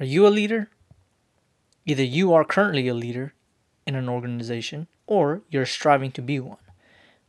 [0.00, 0.70] Are you a leader?
[1.84, 3.34] Either you are currently a leader
[3.86, 6.56] in an organization or you're striving to be one.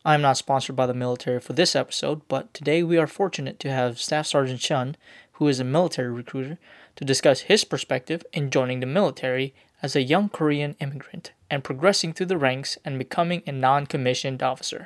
[0.05, 3.70] I'm not sponsored by the military for this episode, but today we are fortunate to
[3.70, 4.96] have Staff Sergeant Cheon,
[5.34, 6.57] who is a military recruiter,
[6.96, 12.14] to discuss his perspective in joining the military as a young Korean immigrant and progressing
[12.14, 14.86] through the ranks and becoming a non commissioned officer.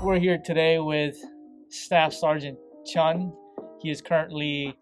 [0.00, 1.16] We're here today with
[1.70, 2.56] Staff Sergeant
[2.86, 3.34] Cheon.
[3.82, 4.76] He is currently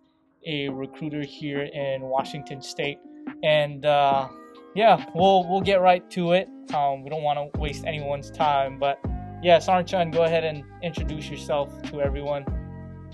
[0.46, 2.98] a recruiter here in Washington State,
[3.42, 4.28] and uh,
[4.74, 6.48] yeah, we'll we'll get right to it.
[6.74, 8.98] Um, we don't want to waste anyone's time, but
[9.42, 12.44] yeah, Sergeant Cheon, go ahead and introduce yourself to everyone.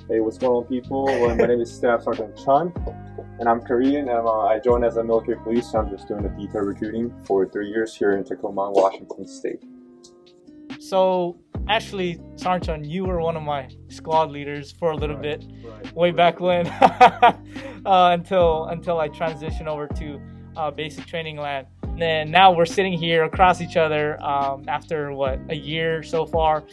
[0.09, 1.05] Hey, what's going on, people?
[1.05, 2.73] Well, my name is Staff Sergeant Cheon,
[3.39, 4.09] and I'm Korean.
[4.09, 5.71] And uh, I joined as a military police.
[5.71, 9.63] So I'm just doing the detail recruiting for three years here in Tacoma, Washington State.
[10.81, 15.45] So actually, Cheon, you were one of my squad leaders for a little Right, bit,
[15.65, 17.33] right, way back when, uh,
[17.85, 20.21] until until I transitioned over to
[20.57, 21.67] uh, basic training land.
[21.83, 26.27] And then now we're sitting here across each other um, after what a year so
[26.27, 26.65] far.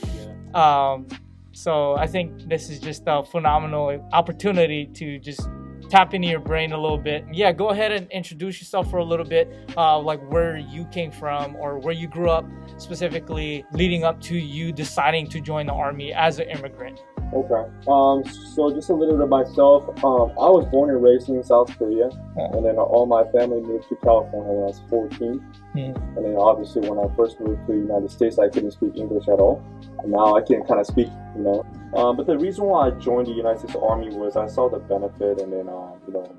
[0.54, 0.92] Yeah.
[0.94, 1.08] Um,
[1.52, 5.48] so I think this is just a phenomenal opportunity to just
[5.90, 7.26] tap into your brain a little bit.
[7.32, 11.12] Yeah, go ahead and introduce yourself for a little bit, uh, like where you came
[11.12, 12.46] from or where you grew up,
[12.78, 17.02] specifically leading up to you deciding to join the army as an immigrant.
[17.32, 17.70] Okay.
[17.88, 18.24] Um.
[18.56, 19.88] So just a little bit of myself.
[20.04, 20.32] Um.
[20.38, 22.46] I was born and raised in South Korea, Yeah.
[22.54, 25.40] and then all my family moved to California when I was 14.
[25.74, 25.78] Hmm.
[26.18, 29.28] And then obviously when I first moved to the United States, I couldn't speak English
[29.28, 29.62] at all.
[30.02, 31.66] And now I can kind of speak, you know.
[31.96, 34.80] Um, but the reason why I joined the United States Army was I saw the
[34.80, 36.32] benefit and then, uh, you know,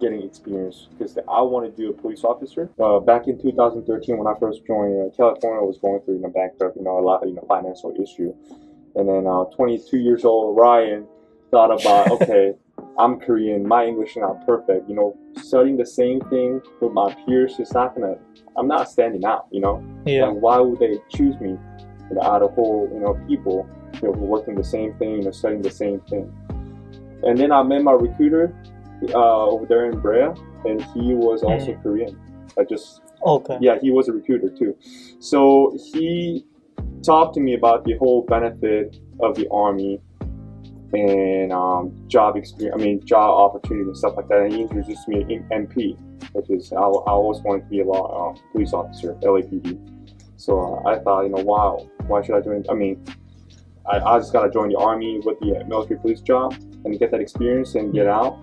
[0.00, 2.68] getting experience because I wanted to be a police officer.
[2.78, 6.28] Uh, back in 2013, when I first joined, uh, California was going through, you know,
[6.28, 8.34] bankrupt, you know, a lot of, you know, financial issue.
[8.96, 11.06] And then uh, 22 years old Ryan
[11.50, 12.54] thought about, okay,
[12.98, 14.88] I'm Korean, my English is not perfect.
[14.88, 18.16] You know, studying the same thing with my peers is not gonna.
[18.56, 19.46] I'm not standing out.
[19.50, 20.28] You know, Yeah.
[20.28, 21.50] and why would they choose me
[22.08, 23.68] you know, out of whole you know people
[24.02, 26.32] you know, who working the same thing, you know, studying the same thing?
[27.22, 28.54] And then I met my recruiter
[29.12, 30.28] uh, over there in Brea,
[30.64, 32.18] and he was also Korean.
[32.58, 33.58] I just Okay.
[33.60, 34.74] yeah, he was a recruiter too.
[35.18, 36.46] So he
[37.02, 40.00] talked to me about the whole benefit of the army
[40.92, 42.80] and um, job experience.
[42.80, 44.40] I mean, job opportunity and stuff like that.
[44.40, 45.98] And he introduced me to MP,
[46.32, 49.78] which is I, I always wanted to be a law um, police officer, LAPD.
[50.36, 52.64] So uh, I thought, you know, wow, why should I join?
[52.70, 53.04] I mean,
[53.90, 57.20] I, I just gotta join the army with the military police job and get that
[57.20, 58.42] experience and get out,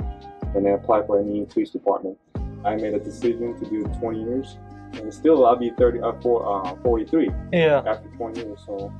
[0.56, 2.18] and then apply for any police department.
[2.66, 4.58] I made a decision to do 20 years,
[4.96, 7.82] and still I'll be 30, uh, four, uh, 43 Yeah.
[7.86, 8.60] after 20 years.
[8.66, 8.92] So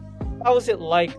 [0.44, 1.12] How is it like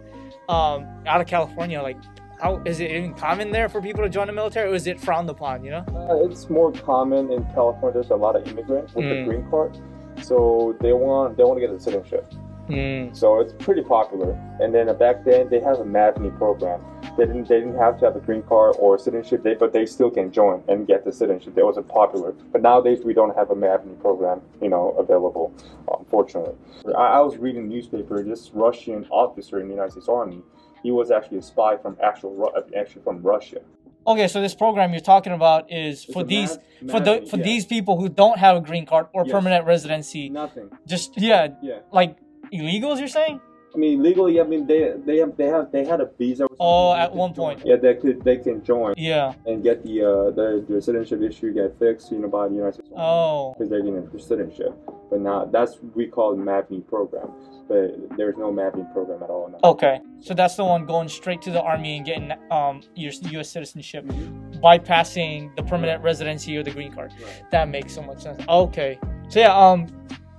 [0.49, 1.81] um, out of California?
[1.81, 1.97] Like,
[2.41, 5.01] how is it even common there for people to join the military, or is it
[5.01, 5.65] frowned upon?
[5.65, 5.85] You know?
[5.95, 7.95] uh, it's more common in California.
[7.95, 9.25] There's a lot of immigrants with Mm.
[9.25, 9.79] the green card,
[10.23, 12.27] so they want they want to get a citizenship.
[12.69, 13.15] Mm.
[13.17, 14.33] So it's pretty popular.
[14.61, 16.81] And then uh, back then they have a MAVNI program.
[17.17, 19.87] They didn't they didn't have to have a green card or citizenship, they, but they
[19.87, 21.55] still can join and get the citizenship.
[21.55, 22.33] That wasn't popular.
[22.53, 25.55] But nowadays we don't have a MAVNI program, you know, available.
[25.99, 26.55] Unfortunately,
[26.97, 28.23] I, I was reading the newspaper.
[28.23, 30.43] This Russian officer in the United States Army,
[30.83, 33.61] he was actually a spy from actual actually from Russia.
[34.07, 37.37] Okay, so this program you're talking about is for a these Mav- for the for
[37.39, 37.45] yeah.
[37.45, 39.33] these people who don't have a green card or Yes.
[39.33, 40.29] permanent residency.
[40.29, 40.69] Nothing.
[40.87, 41.79] Just yeah, Yeah.
[41.93, 42.17] like
[42.53, 42.99] illegals.
[42.99, 43.41] You're saying?
[43.75, 46.47] I mean, legally, I mean, they they have they have they had a visa.
[46.61, 47.63] Oh, at one point.
[47.65, 49.35] Yeah, they could they can join Yeah.
[49.47, 52.75] and get the uh the, the citizenship issue get fixed, you know, by the United
[52.75, 52.91] States.
[52.97, 53.53] Oh.
[53.55, 54.73] Because they're getting citizenship,
[55.11, 57.31] but now that's we call MAVNI program,
[57.69, 59.59] but there's no MAVNI program at all now.
[59.65, 60.01] Okay.
[60.21, 63.51] So that's the one going straight to the army and getting um your U.S.
[63.51, 64.61] citizenship, Mhm.
[64.63, 67.13] bypassing the permanent residency or the green card.
[67.21, 67.43] Right.
[67.51, 68.41] That makes so much sense.
[68.49, 68.99] Okay.
[69.29, 69.87] So yeah, um,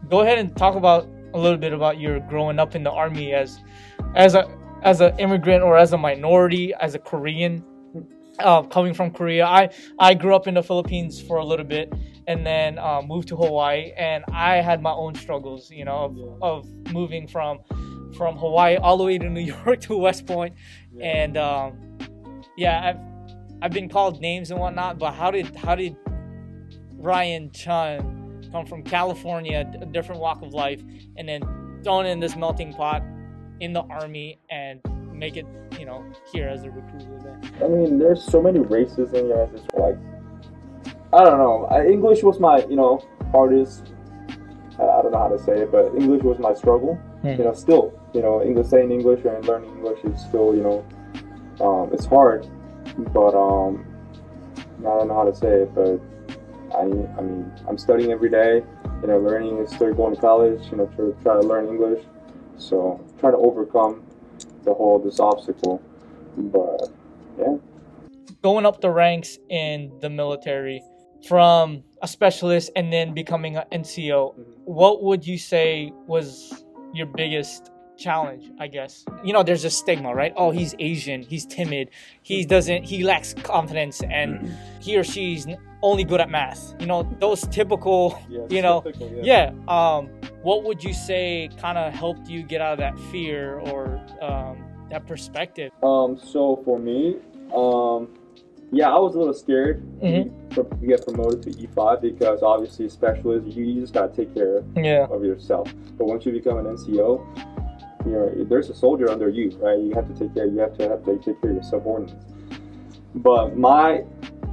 [0.09, 3.33] go ahead and talk about a little bit about your growing up in the army
[3.33, 3.59] as,
[4.15, 4.43] as a
[4.83, 7.63] as an immigrant or as a minority, as a Korean,
[8.39, 9.45] uh, coming from Korea.
[9.45, 9.69] I
[9.99, 11.91] I grew up in the Philippines for a little bit
[12.27, 16.17] and then uh, moved to Hawaii, and I had my own struggles, you know, of,
[16.17, 16.25] Yeah.
[16.41, 17.59] of moving from
[18.17, 20.53] from Hawaii all the way to New York to West Point,
[20.93, 21.05] Yeah.
[21.21, 21.97] and um,
[22.57, 23.01] yeah, I've
[23.61, 25.95] I've been called names and whatnot, but how did how did
[26.93, 28.24] Ryan Cheon
[28.55, 30.81] come from California, a different walk of life,
[31.17, 31.41] and then
[31.83, 33.03] thrown in this melting pot
[33.59, 34.79] in the army and
[35.11, 35.45] make it,
[35.77, 37.19] you know, here as a recruiter?
[37.21, 37.65] There?
[37.65, 39.73] I mean, there's so many races in the United States.
[39.77, 39.97] Like,
[41.11, 41.67] I don't know.
[41.85, 43.91] English was my, you know, hardest.
[44.75, 46.95] I, don't know how to say it, but English was my struggle.
[47.23, 47.35] Hmm.
[47.39, 50.85] You know, still, you know, English saying English and learning English is still, you know,
[51.59, 52.47] um, it's hard.
[53.13, 53.85] But um,
[54.79, 55.99] I don't know how to say it, but
[56.75, 58.63] I, I mean, I'm studying every day.
[59.01, 60.61] You know, learning, still going to college.
[60.71, 62.03] You know, to try to learn English.
[62.57, 64.03] So try to overcome
[64.63, 65.81] the whole this obstacle.
[66.37, 66.89] But
[67.39, 67.57] yeah.
[68.41, 70.81] Going up the ranks in the military
[71.27, 74.41] from a specialist and then becoming an NCO, mm-hmm.
[74.65, 76.63] what would you say was
[76.93, 79.05] your biggest challenge i guess.
[79.23, 80.33] You know there's a stigma right?
[80.35, 81.89] Oh he's asian he's timid
[82.21, 84.51] he doesn't he lacks confidence and
[84.81, 85.47] he or she's
[85.81, 86.73] only good at math.
[86.79, 89.51] You know those typical Yeah, you know typical, yeah.
[89.67, 90.09] um
[90.41, 94.63] what would you say kind of helped you get out of that fear or um
[94.89, 95.71] that perspective?
[95.81, 97.17] Um, so for me,
[97.55, 98.07] um,
[98.71, 100.31] yeah, I was a little scared Mhm.
[100.55, 104.63] to to get promoted to E5 because obviously specialist, you, you just gotta take care
[104.75, 105.07] yeah.
[105.09, 105.73] of yourself.
[105.97, 107.25] But once you become an NCO,
[108.05, 109.79] you know, there's a soldier under you, right?
[109.79, 110.45] You have to take care.
[110.45, 112.15] You have to have to take care of your subordinates.
[113.15, 114.03] But my,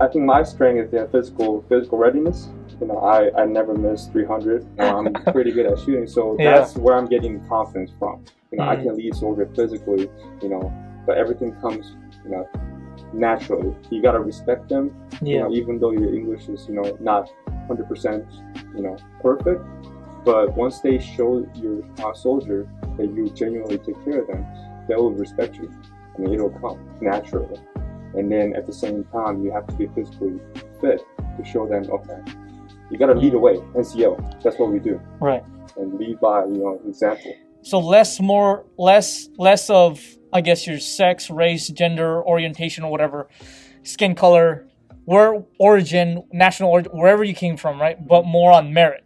[0.01, 2.49] I think my strength is the physical physical readiness.
[2.81, 4.63] You know, I, I never miss 300.
[4.63, 6.59] You know, I'm pretty good at shooting, so Yeah.
[6.59, 8.25] that's where I'm getting confidence from.
[8.51, 8.83] You know, I Mm.
[8.83, 10.09] can lead soldier physically.
[10.43, 10.73] You know,
[11.07, 12.49] but everything comes, you know,
[13.13, 13.75] naturally.
[13.91, 14.95] You gotta respect them.
[15.21, 17.31] You yeah know, even though your English is, you know, not
[17.69, 18.25] 100%,
[18.75, 19.63] you know, perfect,
[20.25, 24.47] but once they show your uh, soldier that you genuinely take care of them,
[24.89, 25.71] they will respect you.
[26.17, 27.61] I mean, it'll come naturally.
[28.15, 30.39] And then at the same time, you have to be physically
[30.81, 31.03] fit
[31.37, 32.21] to show them, okay,
[32.91, 34.43] you gotta lead the way, NCO.
[34.43, 35.45] That's what we do, right
[35.77, 37.35] and lead by, you know, example.
[37.63, 40.01] so less more less less of
[40.33, 43.29] i guess your sex race gender orientation or whatever
[43.85, 44.67] skin color
[45.05, 49.05] where origin national origin wherever you came from right but more on merit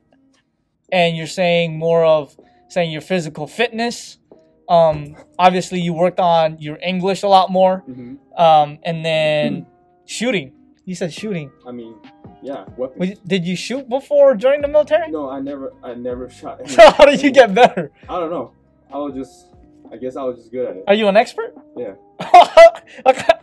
[0.93, 2.37] and you're saying more of
[2.69, 4.19] saying your physical fitness
[4.69, 9.67] um obviously you worked on your english a lot more hmm um and then
[10.06, 10.53] shooting
[10.85, 11.94] you said shooting I mean,
[12.43, 13.19] yeah, weapons.
[13.27, 16.69] Did you shoot before joining the military No, I never, I never shot.
[16.69, 18.53] so how did you get better I don't know.
[18.93, 19.47] I was just,
[19.91, 20.85] I guess I was just good at it.
[20.87, 21.94] are you an expert Yeah.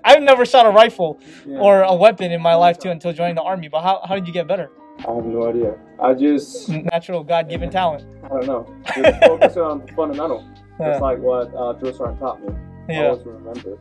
[0.05, 1.57] I've never shot a rifle Yeah.
[1.57, 3.67] or a weapon in my life too until joining the army.
[3.67, 4.69] But how, how did you get better?
[5.07, 5.77] I have no idea.
[5.99, 8.05] I just, Natural God given talent.
[8.23, 8.75] I don't know.
[8.95, 10.47] Just focus on fundamental.
[10.79, 10.97] Yeah.
[10.97, 12.49] Like what uh, Drill Sergeant taught me.
[12.89, 13.07] I yeah.
[13.09, 13.77] always remember.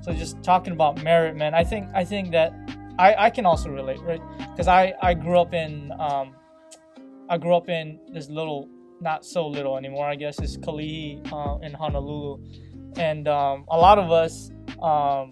[0.00, 1.54] So just talking about merit, man.
[1.54, 2.52] I think I think that
[2.98, 4.20] I, I can also relate, right?
[4.50, 6.34] Because I, I grew up in um,
[7.28, 8.68] I grew up in this little,
[9.00, 12.42] not so little anymore, I guess, is Kalihi uh, in Honolulu,
[12.96, 14.50] and um, a lot of us
[14.82, 15.30] um,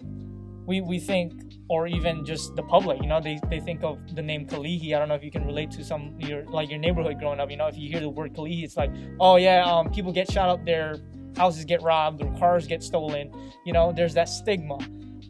[0.65, 1.33] we we think
[1.71, 4.93] or even just the public, you know, they, they think of the name Kalihi.
[4.93, 7.49] I don't know if you can relate to some your like your neighborhood growing up.
[7.49, 8.91] You know, if you hear the word Kalihi, it's like,
[9.21, 10.97] oh yeah, um, people get shot up, their
[11.37, 13.31] houses get robbed, their cars get stolen.
[13.65, 14.79] You know, there's that stigma.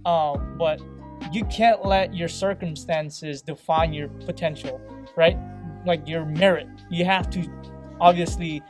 [0.04, 0.82] Um, but
[1.32, 4.82] you can't let your circumstances define your potential,
[5.16, 5.38] right?
[5.86, 6.68] Like your merit.
[6.90, 7.48] You have to
[8.00, 8.64] obviously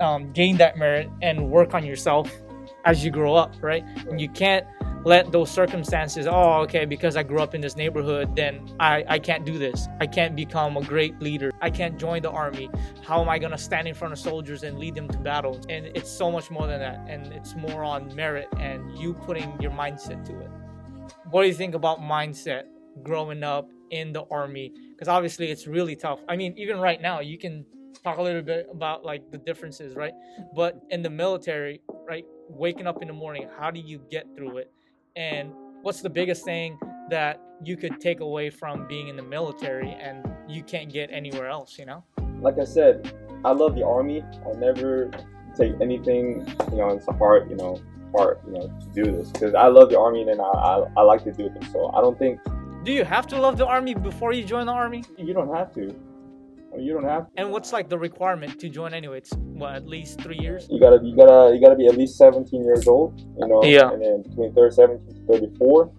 [0.00, 2.30] um, gain that merit and work on yourself
[2.84, 3.82] as you grow up, right?
[4.10, 4.66] And you can't
[5.06, 9.18] let those circumstances, oh, okay, because I grew up in this neighborhood, then I, I
[9.20, 9.86] can't do this.
[10.00, 11.52] I can't become a great leader.
[11.62, 12.68] I can't join the army.
[13.04, 15.60] How am I going to stand in front of soldiers and lead them to battle?
[15.68, 17.06] And it's so much more than that.
[17.08, 20.50] And it's more on merit and you putting your mindset to it.
[21.30, 22.64] What do you think about mindset
[23.04, 24.72] growing up in the army?
[24.90, 26.18] Because obviously it's really tough.
[26.28, 27.64] I mean, even right now, you can
[28.02, 30.14] talk a little bit about like the differences, right?
[30.56, 34.58] But in the military, right, waking up in the morning, how do you get through
[34.58, 34.72] it?
[35.16, 36.78] And what's the biggest thing
[37.10, 41.48] that you could take away from being in the military and you can't get anywhere
[41.48, 42.04] else, you know?
[42.40, 44.22] Like I said, I love the army.
[44.22, 45.10] I never
[45.56, 47.80] take anything, you know, into heart, you know,
[48.14, 51.02] heart, you know, to do this because I love the army and I, I, I
[51.02, 51.72] like to do this.
[51.72, 52.38] So I don't think
[52.84, 55.02] Do you have to love the army before you join the army?
[55.16, 55.94] you don't have to.
[56.76, 57.26] I mean, you don't have.
[57.26, 57.40] To.
[57.40, 59.18] And what's like the requirement to join anyway?
[59.18, 60.66] It's what, at least three years?
[60.70, 63.64] You gotta, you gotta, you gotta be at least 17 years old, you know.
[63.64, 63.90] Yeah.
[63.92, 65.90] And then between 30, 17 to 34.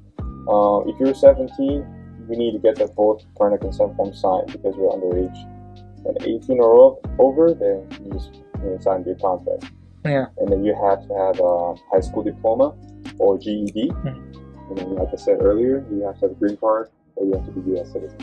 [0.47, 4.75] Uh, if you're 17, we need to get the both parental consent form signed because
[4.75, 5.35] we're underage.
[6.05, 9.65] And 18 or o- over, then you just you know, sign your contract.
[10.05, 10.27] Yeah.
[10.37, 12.75] And then you have to have a high school diploma
[13.17, 13.89] or GED.
[13.89, 14.69] Mhm.
[14.69, 17.33] And then, like I said earlier, you have to have a green card or you
[17.33, 17.91] have to be U.S.
[17.91, 18.17] citizen.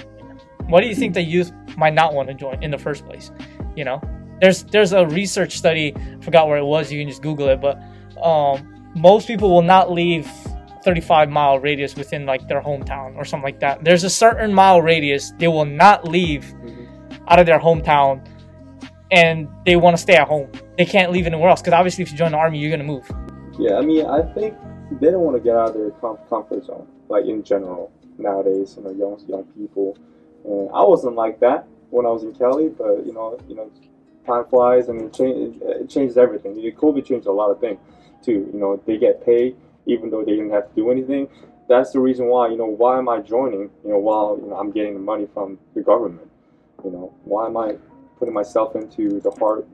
[0.68, 3.30] Why do you think the youth might not want to join in the first place?
[3.76, 4.00] You know,
[4.40, 5.94] there's there's a research study.
[5.97, 6.90] I forgot where it was.
[6.90, 7.61] You can just Google it.
[7.61, 7.80] But
[8.23, 10.30] um, most people will not leave
[10.85, 13.85] 35 mile radius within like their hometown or something like that.
[13.85, 16.52] There's a certain mile radius they will not leave
[17.28, 18.26] out of their hometown,
[19.11, 20.50] and they want to stay at home.
[20.76, 23.11] They can't leave anywhere else because obviously, if you join the army, you're gonna move.
[23.59, 24.54] Yeah, I mean, I think
[25.00, 25.90] they don't want to get out of their
[26.28, 27.90] comfort zone, like in general.
[28.18, 28.75] nowadays.
[28.76, 29.97] You know, young young people,
[30.45, 33.71] and I wasn't like that when I was in Cali, but you know, you know,
[34.27, 36.55] time flies and it, change, it changes everything.
[36.55, 37.79] COVID changed a lot of things
[38.23, 38.51] too.
[38.53, 41.29] You know, they get paid even though they didn't have to do anything.
[41.69, 42.49] That's the reason why.
[42.49, 43.71] You know, why am I joining?
[43.85, 46.31] You know, while you know, I'm getting the money from the government.
[46.85, 47.77] You know, why am I
[48.19, 49.67] putting myself into the hard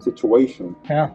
[0.00, 0.76] situation?
[0.88, 1.10] Yeah.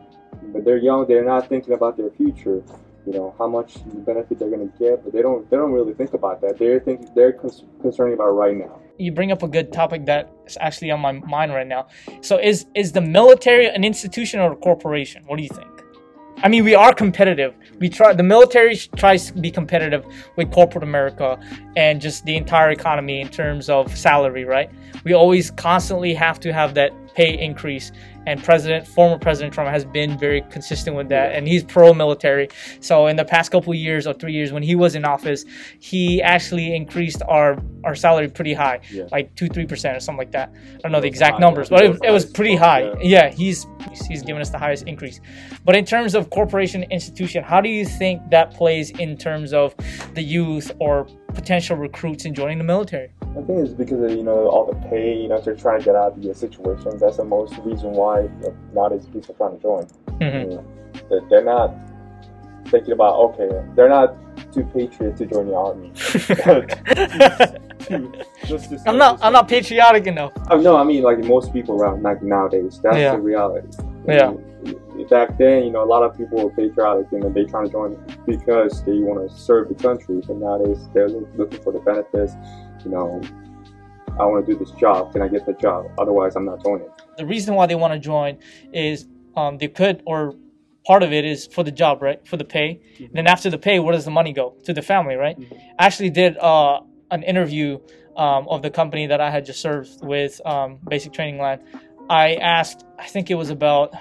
[0.54, 1.08] But they're young.
[1.08, 2.64] They're not thinking about their future.
[3.06, 5.50] You know how much benefit they're going to get, but they don't.
[5.50, 6.58] They don't really think about that.
[6.58, 7.10] They're thinking.
[7.16, 10.92] They're cons- concerned about right now you bring up a good topic that is actually
[10.92, 11.88] on my mind right now.
[12.22, 15.24] So is is the military an institution or a corporation?
[15.26, 15.70] What do you think?
[16.44, 17.56] I mean, we are competitive.
[17.80, 18.14] We try.
[18.14, 21.40] The military tries to be competitive with corporate America
[21.76, 24.70] and just the entire economy in terms of salary, right?
[25.04, 27.91] We always constantly have to have that pay increase.
[28.27, 31.34] And president former president trump has been very consistent with that.
[31.34, 32.50] And he's pro-military.
[32.79, 35.45] So in the past couple years or three years when he was in office
[35.79, 38.81] he actually increased our our salary pretty high.
[38.91, 39.07] Yeah.
[39.12, 40.53] like two three percent or something like that.
[40.75, 42.84] I don't know the exact high, numbers but it, it was pretty high.
[42.84, 42.95] Yeah.
[43.01, 43.65] yeah he's
[44.07, 45.22] he's given us the highest increase.
[45.63, 49.75] But in terms of corporation institution how do you think that plays in terms of
[50.13, 54.24] the youth or potential recruits in joining the military I think it's because of you
[54.24, 55.18] know all the pay.
[55.18, 57.01] You know, they're trying to get out of these situations.
[57.01, 59.86] That's the most reason why you know, nowadays people are trying to join.
[60.20, 60.51] Mm-hmm.
[60.51, 60.63] You
[61.10, 61.75] know, they're not
[62.70, 64.15] thinking about okay, they're not
[64.54, 65.92] too patriotic to join the army.
[68.46, 69.20] just, just, I'm not.
[69.22, 70.32] I'm not patriotic enough.
[70.50, 72.80] Oh, no, I mean like most people around like nowadays.
[72.82, 73.12] That's yeah.
[73.12, 73.68] the reality.
[74.08, 74.34] Yeah.
[75.10, 77.65] back then, you know, a lot of people were patriotic and you know, they trying
[77.65, 80.22] to join because they want to serve the country.
[80.25, 82.36] But nowadays, they're looking for the benefits
[82.86, 83.22] you know,
[84.20, 85.12] I want to do this job.
[85.12, 85.92] Can I get the job?
[85.98, 86.88] Otherwise, I'm not joining.
[87.18, 88.38] The reason why they want to join
[88.72, 90.36] is um, they could, or
[90.86, 92.25] part of it is for the job, right?
[92.25, 92.80] For the pay.
[92.98, 93.13] Mm-hmm.
[93.13, 94.56] Then after the pay, where does the money go?
[94.63, 95.38] To the family, right?
[95.38, 95.56] Mm-hmm.
[95.80, 96.80] I actually did uh,
[97.12, 97.80] an interview
[98.15, 101.62] um, of the company that I had just served with, um, Basic Training Land.
[102.10, 103.94] I asked, I think it was about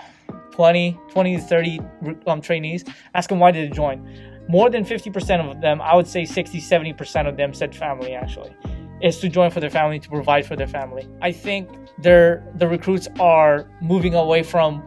[0.52, 1.80] 20, 20 to 30
[2.28, 4.08] um, trainees, ask them why did they join.
[4.46, 8.54] More than 50% of them, I would say 60, 70% of them said family actually
[9.02, 11.08] is to join for their family to provide for their family.
[11.20, 14.82] I think they're, the recruits are moving away from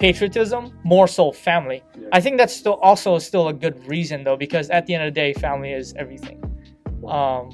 [0.00, 1.82] patriotism, more so family.
[1.98, 2.08] Yeah.
[2.12, 5.14] I think that's still also still a good reason though, because at the end of
[5.14, 6.42] the day, family is everything.
[7.06, 7.50] Um,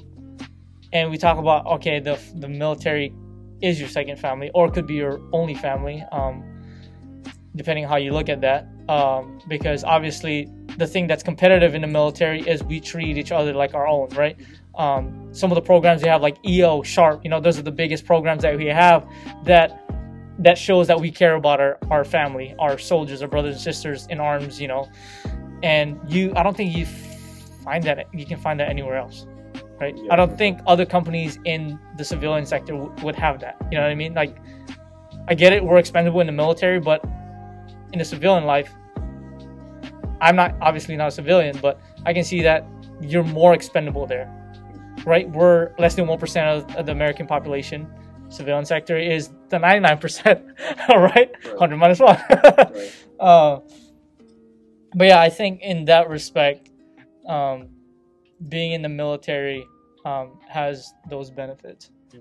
[0.92, 3.14] and we talk about okay, the the military
[3.62, 6.42] is your second family, or could be your only family, um,
[7.54, 8.66] depending how you look at that.
[8.88, 13.52] Um, because obviously, the thing that's competitive in the military is we treat each other
[13.52, 14.36] like our own, right?
[14.80, 17.70] Um, some of the programs we have like EO, Sharp, you know, those are the
[17.70, 19.06] biggest programs that we have
[19.44, 19.84] that
[20.38, 24.06] that shows that we care about our, our family, our soldiers, our brothers and sisters
[24.08, 24.88] in arms, you know.
[25.62, 26.86] And you, I don't think you
[27.62, 29.26] find that you can find that anywhere else,
[29.78, 29.94] right?
[29.94, 30.14] Yeah.
[30.14, 33.58] I don't think other companies in the civilian sector w- would have that.
[33.70, 34.14] You know what I mean?
[34.14, 34.34] Like,
[35.28, 37.04] I get it, we're expendable in the military, but
[37.92, 38.72] in the civilian life,
[40.22, 42.66] I'm not obviously not a civilian, but I can see that
[43.02, 44.34] you're more expendable there
[45.04, 45.28] right?
[45.30, 47.86] We're less than 1% of, of the American population.
[48.28, 50.54] Civilian sector is the 99%,
[50.88, 51.30] all right?
[51.44, 52.16] 100 minus 1.
[52.30, 52.94] right.
[53.18, 53.60] uh,
[54.94, 56.70] but yeah, I think in that respect,
[57.26, 57.68] um,
[58.48, 59.66] being in the military
[60.04, 61.90] um, has those benefits.
[62.08, 62.20] Mm-hmm.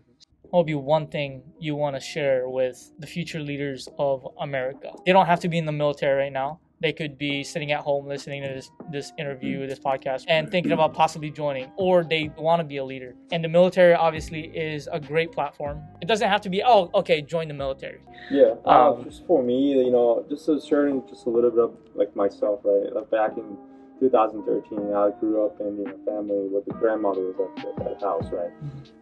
[0.49, 4.91] What would be one thing you want to share with the future leaders of America?
[5.05, 7.81] They don't have to be in the military right now they could be sitting at
[7.81, 12.31] home listening to this this interview, this podcast, and thinking about possibly joining, or they
[12.37, 13.15] want to be a leader.
[13.31, 15.81] And the military obviously is a great platform.
[16.01, 17.99] It doesn't have to be oh okay, join the military.
[18.31, 21.77] Yeah, uh, um, just for me, you know, just sharing just a little bit of
[21.95, 22.93] like myself, right?
[22.93, 23.57] Like back in
[23.99, 28.25] 2013, I grew up in a family with the grandmother at the, at the house,
[28.31, 28.51] right?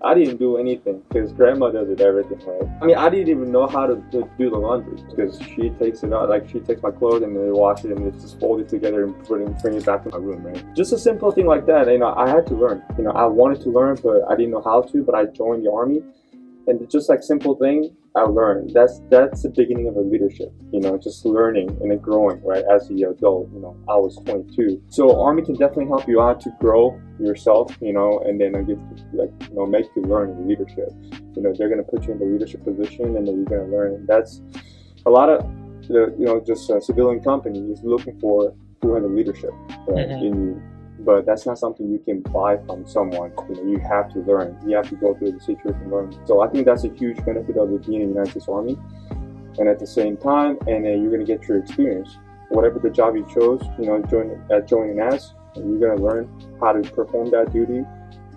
[0.04, 2.70] I didn't do anything because grandma does it everything, right?
[2.82, 6.04] I mean, I didn't even know how to, to do the laundry because she takes
[6.04, 8.62] it out, like she takes my clothes and they wash it and it's just fold
[8.62, 10.63] it together and put it, bring it back to my room, right?
[10.75, 12.84] Just a simple thing like that, you know, I had to learn.
[12.98, 15.66] You know, I wanted to learn, but I didn't know how to, but I joined
[15.66, 16.01] the army
[16.68, 18.72] and just like simple thing I learned.
[18.74, 20.52] That's that's the beginning of a leadership.
[20.72, 23.50] You know, just learning and growing right as a adult.
[23.54, 27.76] You know, I was 22, so Army can definitely help you out to grow yourself.
[27.82, 28.80] You know, and then give
[29.14, 30.90] like you know make you learn leadership.
[31.36, 33.94] You know, they're gonna put you in the leadership position, and then you're gonna learn.
[33.94, 34.42] And that's
[35.06, 35.42] a lot of
[35.88, 39.52] the you know just a civilian company is looking for who has a leadership
[39.88, 40.26] right, mm-hmm.
[40.26, 43.32] in but that's not something you can buy from someone.
[43.50, 44.58] You know, you have to learn.
[44.66, 46.20] You have to go through the situation and learn.
[46.25, 48.77] So I think that's a huge benefit of being in the United States Army.
[49.60, 52.18] And at the same time, and then you're gonna get your experience.
[52.50, 56.30] Whatever the job you chose, you know, join at joining as, and you're gonna learn
[56.62, 57.80] how to perform that duty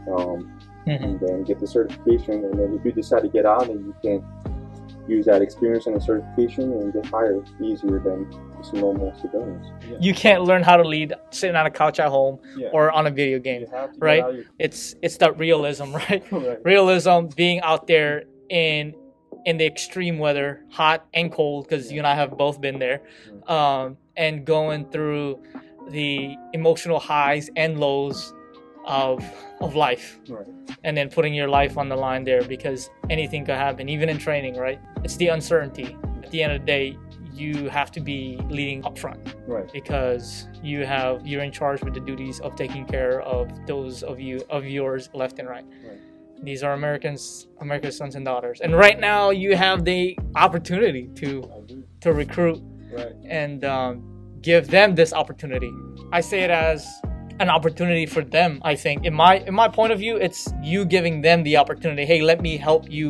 [0.08, 0.50] um,
[0.86, 1.04] Mhm.
[1.04, 2.44] and then get the certification.
[2.44, 4.24] And then if you decide to get out, then you can
[5.06, 8.26] use that experience and the certification and get hired easier than
[8.60, 9.66] just normal civilians.
[9.88, 9.96] Yeah.
[10.00, 12.68] You can't learn how to lead sitting on a couch at home Yeah.
[12.72, 13.62] or on a video game.
[13.62, 14.34] you have to get right?
[14.34, 16.22] your- It's it's that realism, right?
[16.32, 16.58] right.
[16.64, 18.94] Realism being out there in
[19.46, 23.00] in the extreme weather, hot and cold, because you and I have both been there,
[23.46, 25.42] um, and going through
[25.88, 28.34] the emotional highs and lows
[28.86, 29.24] of
[29.60, 30.18] of life.
[30.28, 30.46] Right.
[30.84, 34.16] and then putting your life on the line there because anything could happen, even in
[34.18, 34.78] training, right?
[35.04, 35.96] It's the uncertainty.
[36.24, 36.96] At the end of the day,
[37.32, 39.70] you have to be leading up front Right.
[39.72, 44.20] because you have you're in charge with the duties of taking care of those of
[44.20, 45.64] you of yours left and right.
[45.86, 45.98] Right.
[46.42, 51.42] These are Americans, America's sons and daughters, and right now you have the opportunity to
[52.00, 52.60] to recruit
[52.92, 53.12] Right.
[53.28, 54.02] and um,
[54.40, 55.70] give them this opportunity.
[56.12, 56.86] I say it as
[57.40, 58.60] an opportunity for them.
[58.62, 62.04] I think, in my in my point of view, it's you giving them the opportunity.
[62.04, 63.06] Hey, let me help you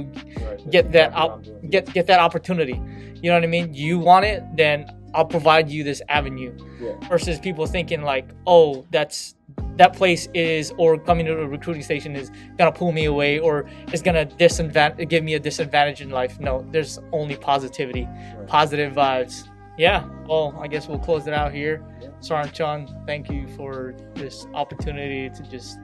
[0.46, 0.70] Right.
[0.70, 2.80] get that op- get get that opportunity.
[3.22, 3.74] You know what I mean?
[3.74, 6.52] You want it, then I'll provide you this avenue.
[6.80, 6.92] Yeah.
[7.08, 9.34] Versus people thinking like, oh, that's
[9.76, 13.66] that place is or coming to a recruiting station is gonna pull me away or
[13.92, 16.38] is gonna disadvantage give me a disadvantage in life.
[16.38, 18.46] No, there's only positivity, Right.
[18.46, 19.48] positive vibes.
[19.76, 20.06] Yeah.
[20.26, 21.82] Well, I guess we'll close it out here.
[22.00, 22.08] Yeah.
[22.20, 25.78] Saran Cheon, thank you for this opportunity to just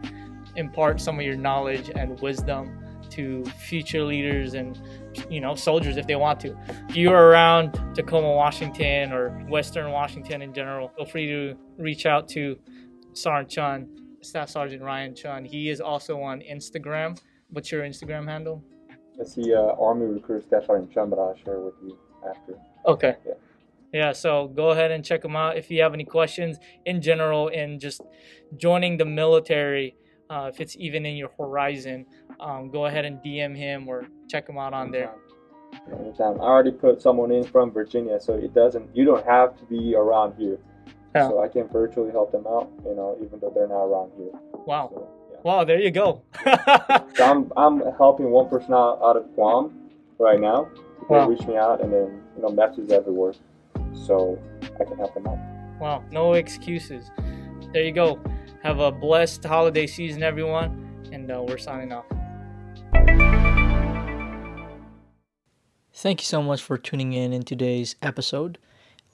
[0.56, 4.80] impart some of your knowledge and wisdom to future leaders and
[5.30, 6.56] you know soldiers if they want to.
[6.88, 12.28] If you're around Tacoma, Washington, or Western Washington in general, feel free to reach out
[12.30, 12.58] to
[13.12, 13.86] Saran Cheon,
[14.20, 15.46] Staff Sergeant Ryan Cheon.
[15.46, 17.18] He is also on Instagram.
[17.50, 18.62] What's your Instagram handle?
[19.16, 21.96] That's the uh, Army Recruiter Staff Sergeant Cheon, but I'll share with you
[22.28, 22.58] after.
[22.86, 23.16] Okay.
[23.26, 23.34] Yeah.
[23.96, 27.48] Yeah, so go ahead and check them out if you have any questions in general
[27.48, 28.02] in just
[28.58, 29.96] joining the military.
[30.28, 32.04] Uh, if it's even in your horizon,
[32.38, 35.14] um, go ahead and DM him or check him out on there.
[35.98, 36.38] Anytime.
[36.42, 38.94] I already put someone in from Virginia, so it doesn't.
[38.94, 40.58] You don't have to be around here.
[41.14, 41.28] Yeah.
[41.28, 44.32] So I can virtually help them out, you know, even though they're not around here.
[44.66, 44.90] Wow.
[44.92, 45.38] So, yeah.
[45.42, 46.20] Wow, there you go.
[47.14, 49.72] So I'm I'm helping one person out, out of Guam
[50.18, 50.68] right now.
[51.08, 51.28] They Wow.
[51.30, 53.32] reach me out, and then you know messages everywhere,
[53.96, 55.38] so I can help them out.
[55.80, 57.10] wow, no excuses.
[57.72, 58.20] There you go.
[58.62, 62.04] Have a blessed holiday season, everyone, and uh, we're signing off.
[65.92, 68.58] Thank you so much for tuning in in today's episode.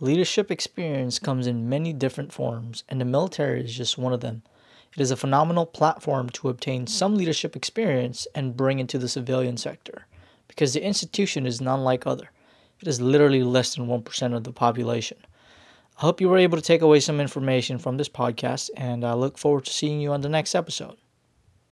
[0.00, 4.42] Leadership experience comes in many different forms, and the military is just one of them.
[4.96, 9.56] It is a phenomenal platform to obtain some leadership experience and bring into the civilian
[9.56, 10.06] sector,
[10.48, 12.30] because the institution is none like other.
[12.82, 15.18] It is literally less than 1% of the population.
[15.98, 19.14] I hope you were able to take away some information from this podcast, and I
[19.14, 20.96] look forward to seeing you on the next episode.